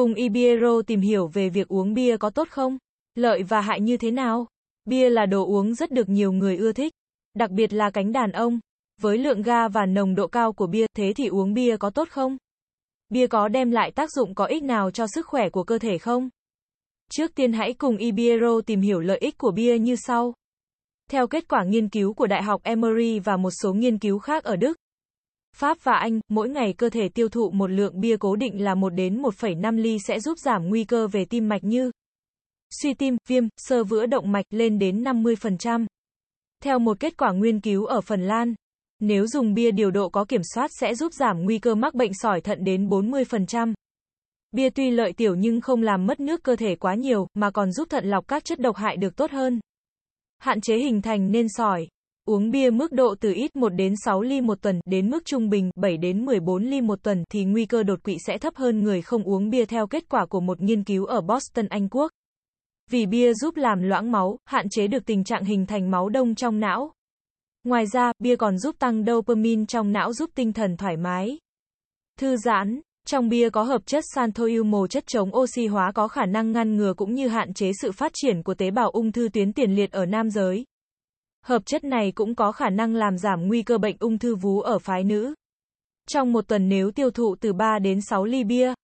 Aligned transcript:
Cùng 0.00 0.14
Ibiero 0.14 0.82
tìm 0.82 1.00
hiểu 1.00 1.26
về 1.26 1.48
việc 1.48 1.68
uống 1.68 1.94
bia 1.94 2.16
có 2.16 2.30
tốt 2.30 2.48
không? 2.50 2.78
Lợi 3.14 3.42
và 3.42 3.60
hại 3.60 3.80
như 3.80 3.96
thế 3.96 4.10
nào? 4.10 4.46
Bia 4.84 5.10
là 5.10 5.26
đồ 5.26 5.46
uống 5.46 5.74
rất 5.74 5.90
được 5.90 6.08
nhiều 6.08 6.32
người 6.32 6.56
ưa 6.56 6.72
thích, 6.72 6.92
đặc 7.34 7.50
biệt 7.50 7.72
là 7.72 7.90
cánh 7.90 8.12
đàn 8.12 8.32
ông. 8.32 8.60
Với 9.00 9.18
lượng 9.18 9.42
ga 9.42 9.68
và 9.68 9.86
nồng 9.86 10.14
độ 10.14 10.26
cao 10.26 10.52
của 10.52 10.66
bia, 10.66 10.86
thế 10.96 11.12
thì 11.16 11.26
uống 11.26 11.54
bia 11.54 11.76
có 11.76 11.90
tốt 11.90 12.08
không? 12.10 12.36
Bia 13.08 13.26
có 13.26 13.48
đem 13.48 13.70
lại 13.70 13.90
tác 13.90 14.10
dụng 14.12 14.34
có 14.34 14.44
ích 14.44 14.62
nào 14.62 14.90
cho 14.90 15.06
sức 15.06 15.26
khỏe 15.26 15.50
của 15.50 15.64
cơ 15.64 15.78
thể 15.78 15.98
không? 15.98 16.28
Trước 17.10 17.34
tiên 17.34 17.52
hãy 17.52 17.72
cùng 17.72 17.96
Ibiero 17.96 18.60
tìm 18.60 18.80
hiểu 18.80 19.00
lợi 19.00 19.18
ích 19.18 19.38
của 19.38 19.50
bia 19.50 19.78
như 19.78 19.96
sau. 19.96 20.34
Theo 21.10 21.26
kết 21.26 21.48
quả 21.48 21.64
nghiên 21.64 21.88
cứu 21.88 22.14
của 22.14 22.26
Đại 22.26 22.42
học 22.42 22.62
Emory 22.62 23.18
và 23.18 23.36
một 23.36 23.50
số 23.62 23.72
nghiên 23.72 23.98
cứu 23.98 24.18
khác 24.18 24.44
ở 24.44 24.56
Đức, 24.56 24.76
Pháp 25.56 25.78
và 25.82 25.92
Anh, 25.92 26.20
mỗi 26.28 26.48
ngày 26.48 26.72
cơ 26.72 26.88
thể 26.88 27.08
tiêu 27.08 27.28
thụ 27.28 27.50
một 27.50 27.70
lượng 27.70 28.00
bia 28.00 28.16
cố 28.16 28.36
định 28.36 28.64
là 28.64 28.74
1 28.74 28.90
đến 28.90 29.22
1,5 29.22 29.76
ly 29.76 29.98
sẽ 30.06 30.20
giúp 30.20 30.38
giảm 30.38 30.68
nguy 30.68 30.84
cơ 30.84 31.06
về 31.06 31.24
tim 31.24 31.48
mạch 31.48 31.64
như 31.64 31.90
suy 32.82 32.94
tim, 32.94 33.16
viêm, 33.28 33.44
sơ 33.56 33.84
vữa 33.84 34.06
động 34.06 34.32
mạch 34.32 34.44
lên 34.50 34.78
đến 34.78 35.02
50%. 35.02 35.86
Theo 36.62 36.78
một 36.78 37.00
kết 37.00 37.16
quả 37.16 37.32
nghiên 37.32 37.60
cứu 37.60 37.84
ở 37.84 38.00
Phần 38.00 38.22
Lan, 38.22 38.54
nếu 39.00 39.26
dùng 39.26 39.54
bia 39.54 39.70
điều 39.70 39.90
độ 39.90 40.08
có 40.08 40.24
kiểm 40.24 40.40
soát 40.54 40.70
sẽ 40.80 40.94
giúp 40.94 41.12
giảm 41.12 41.44
nguy 41.44 41.58
cơ 41.58 41.74
mắc 41.74 41.94
bệnh 41.94 42.14
sỏi 42.14 42.40
thận 42.40 42.64
đến 42.64 42.88
40%. 42.88 43.72
Bia 44.52 44.70
tuy 44.70 44.90
lợi 44.90 45.12
tiểu 45.12 45.34
nhưng 45.34 45.60
không 45.60 45.82
làm 45.82 46.06
mất 46.06 46.20
nước 46.20 46.42
cơ 46.42 46.56
thể 46.56 46.76
quá 46.76 46.94
nhiều, 46.94 47.26
mà 47.34 47.50
còn 47.50 47.72
giúp 47.72 47.88
thận 47.90 48.04
lọc 48.04 48.28
các 48.28 48.44
chất 48.44 48.60
độc 48.60 48.76
hại 48.76 48.96
được 48.96 49.16
tốt 49.16 49.30
hơn. 49.30 49.60
Hạn 50.38 50.60
chế 50.60 50.76
hình 50.76 51.02
thành 51.02 51.32
nên 51.32 51.46
sỏi. 51.48 51.88
Uống 52.24 52.50
bia 52.50 52.70
mức 52.70 52.92
độ 52.92 53.14
từ 53.20 53.32
ít 53.32 53.56
1 53.56 53.68
đến 53.68 53.94
6 54.04 54.22
ly 54.22 54.40
một 54.40 54.62
tuần 54.62 54.80
đến 54.84 55.10
mức 55.10 55.24
trung 55.24 55.50
bình 55.50 55.70
7 55.76 55.96
đến 55.96 56.24
14 56.24 56.64
ly 56.64 56.80
một 56.80 57.02
tuần 57.02 57.24
thì 57.30 57.44
nguy 57.44 57.66
cơ 57.66 57.82
đột 57.82 58.02
quỵ 58.02 58.16
sẽ 58.26 58.38
thấp 58.38 58.56
hơn 58.56 58.80
người 58.80 59.02
không 59.02 59.22
uống 59.22 59.50
bia 59.50 59.64
theo 59.64 59.86
kết 59.86 60.08
quả 60.08 60.26
của 60.26 60.40
một 60.40 60.60
nghiên 60.60 60.84
cứu 60.84 61.04
ở 61.04 61.20
Boston, 61.20 61.66
Anh 61.66 61.88
Quốc. 61.88 62.12
Vì 62.90 63.06
bia 63.06 63.34
giúp 63.34 63.56
làm 63.56 63.82
loãng 63.82 64.12
máu, 64.12 64.38
hạn 64.44 64.66
chế 64.70 64.86
được 64.86 65.06
tình 65.06 65.24
trạng 65.24 65.44
hình 65.44 65.66
thành 65.66 65.90
máu 65.90 66.08
đông 66.08 66.34
trong 66.34 66.60
não. 66.60 66.92
Ngoài 67.64 67.86
ra, 67.86 68.12
bia 68.18 68.36
còn 68.36 68.58
giúp 68.58 68.76
tăng 68.78 69.04
dopamine 69.04 69.64
trong 69.68 69.92
não 69.92 70.12
giúp 70.12 70.30
tinh 70.34 70.52
thần 70.52 70.76
thoải 70.76 70.96
mái. 70.96 71.38
Thư 72.18 72.36
giãn, 72.36 72.80
trong 73.06 73.28
bia 73.28 73.50
có 73.50 73.62
hợp 73.62 73.82
chất 73.86 74.04
xanthoiumol 74.14 74.86
chất 74.90 75.04
chống 75.06 75.36
oxy 75.36 75.66
hóa 75.66 75.92
có 75.94 76.08
khả 76.08 76.26
năng 76.26 76.52
ngăn 76.52 76.76
ngừa 76.76 76.94
cũng 76.96 77.14
như 77.14 77.28
hạn 77.28 77.54
chế 77.54 77.70
sự 77.82 77.92
phát 77.92 78.12
triển 78.14 78.42
của 78.42 78.54
tế 78.54 78.70
bào 78.70 78.90
ung 78.90 79.12
thư 79.12 79.28
tuyến 79.32 79.52
tiền 79.52 79.74
liệt 79.74 79.92
ở 79.92 80.06
nam 80.06 80.30
giới. 80.30 80.64
Hợp 81.42 81.62
chất 81.66 81.84
này 81.84 82.12
cũng 82.12 82.34
có 82.34 82.52
khả 82.52 82.70
năng 82.70 82.94
làm 82.94 83.18
giảm 83.18 83.48
nguy 83.48 83.62
cơ 83.62 83.78
bệnh 83.78 83.96
ung 84.00 84.18
thư 84.18 84.34
vú 84.34 84.60
ở 84.60 84.78
phái 84.78 85.04
nữ. 85.04 85.34
Trong 86.08 86.32
một 86.32 86.48
tuần 86.48 86.68
nếu 86.68 86.90
tiêu 86.90 87.10
thụ 87.10 87.36
từ 87.40 87.52
3 87.52 87.78
đến 87.78 88.00
6 88.00 88.24
ly 88.24 88.44
bia, 88.44 88.74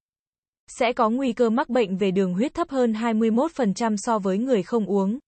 sẽ 0.69 0.93
có 0.93 1.11
nguy 1.11 1.33
cơ 1.33 1.51
mắc 1.51 1.69
bệnh 1.69 1.97
về 1.97 2.11
đường 2.11 2.35
huyết 2.35 2.55
thấp 2.55 2.71
hơn 2.71 2.93
21% 2.93 3.97
so 3.97 4.19
với 4.19 4.39
người 4.39 4.63
không 4.63 4.87
uống. 4.87 5.19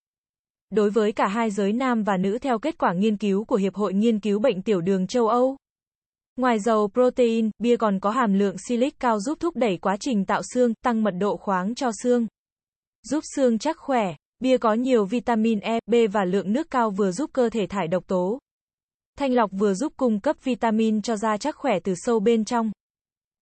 Đối 0.71 0.91
với 0.91 1.12
cả 1.12 1.27
hai 1.27 1.51
giới 1.51 1.73
nam 1.73 2.03
và 2.03 2.17
nữ 2.17 2.39
theo 2.39 2.59
kết 2.59 2.79
quả 2.79 2.93
nghiên 2.93 3.17
cứu 3.17 3.45
của 3.45 3.56
Hiệp 3.56 3.75
hội 3.75 3.95
Nghiên 3.95 4.21
cứu 4.21 4.39
Bệnh 4.39 4.62
Tiểu 4.62 4.81
đường 4.81 5.06
châu 5.06 5.29
Âu. 5.29 5.56
Ngoài 6.37 6.59
dầu 6.59 6.91
protein, 6.93 7.51
bia 7.59 7.77
còn 7.77 8.01
có 8.01 8.11
hàm 8.11 8.34
lượng 8.34 8.56
silic 8.69 9.01
cao 9.01 9.21
giúp 9.21 9.41
thúc 9.41 9.56
đẩy 9.56 9.77
quá 9.77 9.97
trình 10.01 10.25
tạo 10.25 10.43
xương, 10.55 10.75
tăng 10.84 11.03
mật 11.03 11.11
độ 11.11 11.37
khoáng 11.37 11.75
cho 11.75 11.91
xương. 12.03 12.27
Giúp 13.03 13.25
xương 13.37 13.59
chắc 13.59 13.77
khỏe. 13.79 14.15
Bia 14.41 14.58
có 14.58 14.72
nhiều 14.75 15.05
vitamin 15.05 15.61
E, 15.61 15.78
B 15.86 15.94
và 16.12 16.25
lượng 16.25 16.53
nước 16.53 16.70
cao 16.70 16.91
vừa 16.91 17.12
giúp 17.12 17.31
cơ 17.33 17.48
thể 17.50 17.67
thải 17.67 17.89
độc 17.89 18.06
tố. 18.06 18.39
Thanh 19.19 19.33
lọc 19.33 19.50
vừa 19.53 19.75
giúp 19.75 19.92
cung 19.97 20.20
cấp 20.20 20.36
vitamin 20.44 21.03
cho 21.03 21.17
da 21.17 21.36
chắc 21.36 21.56
khỏe 21.56 21.78
từ 21.84 21.94
sâu 21.97 22.20
bên 22.20 22.44
trong. 22.44 22.70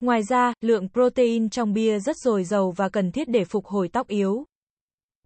Ngoài 0.01 0.23
ra, 0.23 0.53
lượng 0.61 0.89
protein 0.93 1.51
trong 1.51 1.73
bia 1.73 1.99
rất 1.99 2.17
dồi 2.17 2.45
dào 2.45 2.71
và 2.71 2.89
cần 2.89 3.13
thiết 3.13 3.29
để 3.29 3.45
phục 3.45 3.67
hồi 3.67 3.89
tóc 3.93 4.09
yếu. 4.09 4.45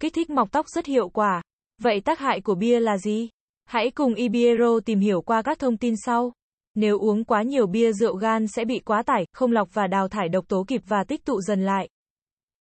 Kích 0.00 0.14
thích 0.14 0.30
mọc 0.30 0.52
tóc 0.52 0.68
rất 0.68 0.86
hiệu 0.86 1.08
quả. 1.08 1.42
Vậy 1.82 2.00
tác 2.00 2.18
hại 2.18 2.40
của 2.40 2.54
bia 2.54 2.80
là 2.80 2.98
gì? 2.98 3.28
Hãy 3.64 3.90
cùng 3.90 4.14
Ibiero 4.14 4.80
tìm 4.80 5.00
hiểu 5.00 5.22
qua 5.22 5.42
các 5.42 5.58
thông 5.58 5.76
tin 5.76 5.94
sau. 6.04 6.32
Nếu 6.74 6.98
uống 6.98 7.24
quá 7.24 7.42
nhiều 7.42 7.66
bia 7.66 7.92
rượu 7.92 8.16
gan 8.16 8.46
sẽ 8.48 8.64
bị 8.64 8.78
quá 8.78 9.02
tải, 9.02 9.26
không 9.32 9.52
lọc 9.52 9.68
và 9.74 9.86
đào 9.86 10.08
thải 10.08 10.28
độc 10.28 10.48
tố 10.48 10.64
kịp 10.68 10.82
và 10.86 11.04
tích 11.04 11.24
tụ 11.24 11.40
dần 11.40 11.64
lại. 11.64 11.88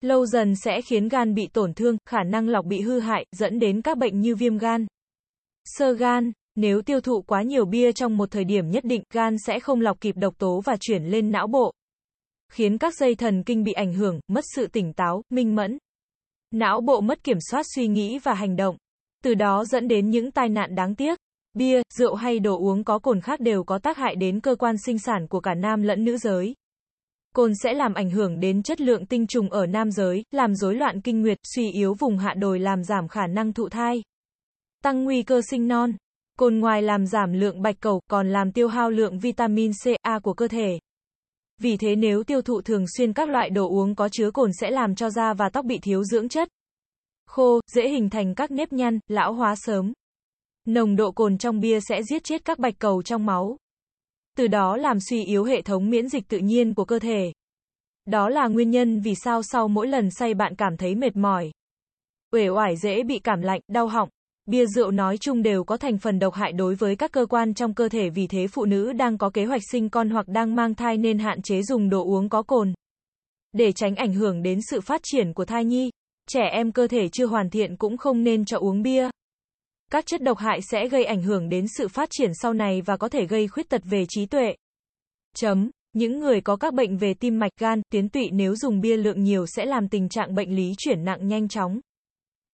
Lâu 0.01 0.27
dần 0.27 0.55
sẽ 0.57 0.83
khiến 0.83 1.09
gan 1.09 1.35
bị 1.35 1.47
tổn 1.47 1.75
thương, 1.75 1.97
khả 2.07 2.23
năng 2.23 2.49
lọc 2.49 2.65
bị 2.65 2.81
hư 2.81 3.01
hại, 3.01 3.27
dẫn 3.33 3.59
đến 3.59 3.83
các 3.83 3.99
bệnh 3.99 4.21
như 4.21 4.35
viêm 4.35 4.59
gan. 4.59 4.87
Sơ 5.65 5.93
gan, 5.93 6.33
nếu 6.57 6.83
tiêu 6.83 7.01
thụ 7.01 7.23
quá 7.23 7.43
nhiều 7.43 7.65
bia 7.65 7.93
trong 7.93 8.17
một 8.17 8.31
thời 8.31 8.45
điểm 8.45 8.71
nhất 8.71 8.85
định, 8.85 9.03
gan 9.13 9.37
sẽ 9.47 9.61
không 9.61 9.81
lọc 9.81 10.01
kịp 10.01 10.17
độc 10.17 10.39
tố 10.39 10.61
và 10.65 10.77
chuyển 10.81 11.05
lên 11.05 11.31
não 11.31 11.47
bộ. 11.47 11.73
Khiến 12.53 12.79
các 12.79 12.95
dây 12.95 13.15
thần 13.15 13.43
kinh 13.43 13.65
bị 13.65 13.73
ảnh 13.73 13.93
hưởng, 13.93 14.21
mất 14.29 14.45
sự 14.55 14.67
tỉnh 14.67 14.93
táo, 14.93 15.23
minh 15.31 15.55
mẫn. 15.55 15.79
Não 16.51 16.81
bộ 16.81 17.01
mất 17.01 17.25
kiểm 17.25 17.39
soát 17.51 17.67
suy 17.75 17.89
nghĩ 17.89 18.19
và 18.19 18.35
hành 18.35 18.57
động. 18.57 18.77
Từ 19.25 19.35
đó 19.35 19.65
dẫn 19.65 19.89
đến 19.89 20.11
những 20.11 20.31
tai 20.31 20.49
nạn 20.49 20.75
đáng 20.75 20.95
tiếc. 20.95 21.19
Bia, 21.55 21.83
rượu 21.99 22.15
hay 22.15 22.39
đồ 22.39 22.59
uống 22.59 22.85
có 22.85 22.99
cồn 22.99 23.21
khác 23.21 23.41
đều 23.41 23.65
có 23.65 23.79
tác 23.79 23.97
hại 23.97 24.17
đến 24.17 24.41
cơ 24.41 24.55
quan 24.55 24.77
sinh 24.79 24.99
sản 24.99 25.27
của 25.29 25.41
cả 25.41 25.55
nam 25.55 25.83
lẫn 25.83 26.05
nữ 26.05 26.17
giới. 26.17 26.55
Cồn 27.37 27.53
sẽ 27.55 27.75
làm 27.75 27.95
ảnh 27.95 28.11
hưởng 28.11 28.41
đến 28.41 28.63
chất 28.63 28.81
lượng 28.81 29.07
tinh 29.07 29.27
trùng 29.27 29.51
ở 29.51 29.67
nam 29.67 29.91
giới, 29.91 30.25
làm 30.31 30.55
rối 30.55 30.75
loạn 30.75 31.01
kinh 31.01 31.23
nguyệt, 31.23 31.39
suy 31.55 31.71
yếu 31.71 31.95
vùng 31.95 32.19
hạ 32.19 32.35
đồi 32.35 32.59
làm 32.59 32.85
giảm 32.85 33.09
khả 33.09 33.27
năng 33.27 33.53
thụ 33.53 33.69
thai. 33.69 34.03
Tăng 34.83 35.05
nguy 35.05 35.23
cơ 35.23 35.41
sinh 35.51 35.69
non. 35.69 35.93
Cồn 36.39 36.59
ngoài 36.59 36.83
làm 36.83 37.07
giảm 37.07 37.33
lượng 37.33 37.63
bạch 37.63 37.77
cầu, 37.81 38.01
còn 38.11 38.29
làm 38.29 38.53
tiêu 38.53 38.69
hao 38.69 38.91
lượng 38.91 39.19
vitamin 39.19 39.73
C, 39.73 39.89
A 40.03 40.19
của 40.19 40.35
cơ 40.35 40.49
thể. 40.49 40.79
Vì 41.61 41.77
thế 41.77 41.97
nếu 41.97 42.25
tiêu 42.25 42.43
thụ 42.43 42.61
thường 42.63 42.85
xuyên 42.97 43.13
các 43.13 43.29
loại 43.29 43.51
đồ 43.51 43.69
uống 43.69 43.95
có 43.95 44.09
chứa 44.09 44.31
cồn 44.31 44.51
sẽ 44.61 44.71
làm 44.71 44.95
cho 44.95 45.11
da 45.11 45.35
và 45.35 45.49
tóc 45.53 45.65
bị 45.65 45.79
thiếu 45.83 46.05
dưỡng 46.05 46.29
chất. 46.29 46.49
Khô, 47.27 47.61
dễ 47.73 47.89
hình 47.89 48.11
thành 48.11 48.35
các 48.35 48.51
nếp 48.51 48.73
nhăn, 48.73 48.99
lão 49.09 49.33
hóa 49.33 49.55
sớm. 49.57 49.93
Nồng 50.67 50.97
độ 50.97 51.13
cồn 51.13 51.39
trong 51.39 51.61
bia 51.61 51.81
sẽ 51.81 52.03
giết 52.03 52.25
chết 52.25 52.45
các 52.45 52.59
bạch 52.59 52.75
cầu 52.79 53.03
trong 53.03 53.27
máu. 53.27 53.57
Từ 54.37 54.47
đó 54.47 54.77
làm 54.77 55.01
suy 55.01 55.25
yếu 55.25 55.45
hệ 55.45 55.63
thống 55.63 55.91
miễn 55.91 56.09
dịch 56.09 56.29
tự 56.29 56.39
nhiên 56.39 56.75
của 56.75 56.85
cơ 56.85 56.99
thể. 56.99 57.33
Đó 58.07 58.29
là 58.29 58.49
nguyên 58.49 58.71
nhân 58.71 59.01
vì 59.01 59.15
sao 59.15 59.43
sau 59.43 59.69
mỗi 59.69 59.87
lần 59.89 60.11
say 60.11 60.35
bạn 60.35 60.55
cảm 60.57 60.77
thấy 60.77 60.95
mệt 60.95 61.17
mỏi. 61.17 61.51
Uể 62.33 62.49
oải 62.49 62.77
dễ 62.77 63.03
bị 63.03 63.19
cảm 63.19 63.41
lạnh, 63.41 63.61
đau 63.69 63.87
họng. 63.87 64.09
Bia 64.47 64.67
rượu 64.67 64.91
nói 64.91 65.19
chung 65.19 65.43
đều 65.43 65.65
có 65.65 65.77
thành 65.77 65.99
phần 65.99 66.19
độc 66.19 66.35
hại 66.35 66.53
đối 66.53 66.75
với 66.75 66.97
các 66.97 67.13
cơ 67.13 67.27
quan 67.27 67.55
trong 67.55 67.75
cơ 67.75 67.89
thể 67.89 68.11
vì 68.11 68.27
thế 68.27 68.47
phụ 68.47 68.65
nữ 68.65 68.93
đang 68.93 69.19
có 69.19 69.31
kế 69.31 69.45
hoạch 69.45 69.63
sinh 69.71 69.89
con 69.89 70.11
hoặc 70.11 70.29
đang 70.29 70.55
mang 70.55 70.75
thai 70.75 70.97
nên 70.97 71.19
hạn 71.19 71.43
chế 71.43 71.63
dùng 71.63 71.91
đồ 71.91 72.05
uống 72.05 72.29
có 72.29 72.43
cồn. 72.43 72.73
Để 73.53 73.73
tránh 73.73 73.97
ảnh 73.97 74.15
hưởng 74.15 74.43
đến 74.43 74.61
sự 74.71 74.81
phát 74.81 75.01
triển 75.05 75.33
của 75.33 75.45
thai 75.45 75.65
nhi, 75.65 75.91
trẻ 76.29 76.49
em 76.53 76.73
cơ 76.73 76.87
thể 76.87 77.09
chưa 77.09 77.27
hoàn 77.27 77.51
thiện 77.51 77.77
cũng 77.77 77.97
không 77.97 78.25
nên 78.25 78.45
cho 78.45 78.59
uống 78.59 78.83
bia. 78.83 79.11
Các 79.93 80.07
chất 80.07 80.23
độc 80.23 80.39
hại 80.39 80.61
sẽ 80.63 80.89
gây 80.89 81.05
ảnh 81.05 81.23
hưởng 81.23 81.49
đến 81.49 81.67
sự 81.79 81.89
phát 81.89 82.09
triển 82.13 82.31
sau 82.43 82.53
này 82.53 82.83
và 82.83 82.97
có 82.97 83.09
thể 83.09 83.27
gây 83.27 83.49
khuyết 83.49 83.69
tật 83.69 83.83
về 83.85 84.05
trí 84.09 84.27
tuệ. 84.27 84.55
Chấm. 85.37 85.71
Những 85.93 86.21
người 86.21 86.41
có 86.41 86.57
các 86.57 86.75
bệnh 86.75 86.97
về 86.97 87.15
tim 87.15 87.39
mạch 87.39 87.53
gan, 87.61 87.83
tuyến 87.93 88.09
tụy 88.09 88.31
nếu 88.33 88.57
dùng 88.57 88.81
bia 88.81 88.97
lượng 88.97 89.23
nhiều 89.23 89.47
sẽ 89.47 89.65
làm 89.67 89.89
tình 89.89 90.09
trạng 90.09 90.35
bệnh 90.35 90.57
lý 90.57 90.75
chuyển 90.79 91.05
nặng 91.05 91.29
nhanh 91.29 91.49
chóng. 91.49 91.81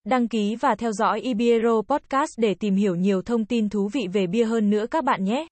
Đăng 0.04 0.28
ký 0.28 0.56
và 0.56 0.74
theo 0.74 0.92
dõi 0.92 1.20
Ibiero 1.20 1.82
Podcast 1.82 2.30
để 2.36 2.54
tìm 2.54 2.74
hiểu 2.74 2.94
nhiều 2.94 3.22
thông 3.22 3.44
tin 3.44 3.68
thú 3.68 3.88
vị 3.92 4.06
về 4.12 4.26
bia 4.26 4.44
hơn 4.44 4.70
nữa 4.70 4.86
các 4.90 5.04
bạn 5.04 5.24
nhé. 5.24 5.46